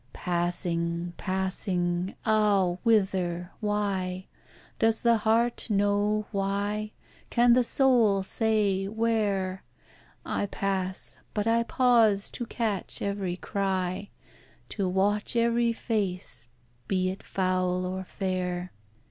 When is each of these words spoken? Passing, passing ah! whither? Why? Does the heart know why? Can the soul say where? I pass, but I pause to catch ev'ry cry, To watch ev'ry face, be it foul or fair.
Passing, 0.13 1.13
passing 1.17 2.15
ah! 2.25 2.77
whither? 2.81 3.51
Why? 3.59 4.25
Does 4.79 5.01
the 5.01 5.17
heart 5.17 5.69
know 5.69 6.25
why? 6.31 6.93
Can 7.29 7.53
the 7.53 7.63
soul 7.63 8.23
say 8.23 8.87
where? 8.87 9.63
I 10.25 10.47
pass, 10.47 11.19
but 11.35 11.45
I 11.45 11.61
pause 11.61 12.31
to 12.31 12.47
catch 12.47 12.99
ev'ry 13.03 13.37
cry, 13.37 14.09
To 14.69 14.89
watch 14.89 15.35
ev'ry 15.35 15.71
face, 15.71 16.47
be 16.87 17.11
it 17.11 17.21
foul 17.21 17.85
or 17.85 18.03
fair. 18.03 18.71